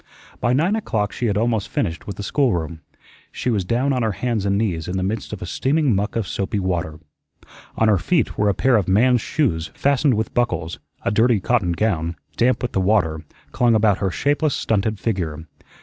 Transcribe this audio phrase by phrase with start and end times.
[0.39, 2.81] By nine o'clock she had almost finished with the schoolroom.
[3.31, 6.15] She was down on her hands and knees in the midst of a steaming muck
[6.15, 6.99] of soapy water.
[7.77, 11.73] On her feet were a pair of man's shoes fastened with buckles; a dirty cotton
[11.73, 15.45] gown, damp with the water, clung about her shapeless, stunted figure.